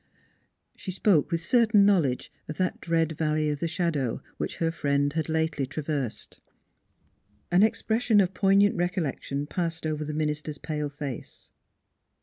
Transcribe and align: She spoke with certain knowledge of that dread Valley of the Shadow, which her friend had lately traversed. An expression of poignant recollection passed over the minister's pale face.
She 0.75 0.89
spoke 0.89 1.29
with 1.29 1.41
certain 1.43 1.85
knowledge 1.85 2.31
of 2.49 2.57
that 2.57 2.81
dread 2.81 3.11
Valley 3.11 3.51
of 3.51 3.59
the 3.59 3.67
Shadow, 3.67 4.23
which 4.37 4.57
her 4.57 4.71
friend 4.71 5.13
had 5.13 5.29
lately 5.29 5.67
traversed. 5.67 6.41
An 7.51 7.61
expression 7.61 8.19
of 8.19 8.33
poignant 8.33 8.75
recollection 8.75 9.45
passed 9.45 9.85
over 9.85 10.03
the 10.03 10.11
minister's 10.15 10.57
pale 10.57 10.89
face. 10.89 11.51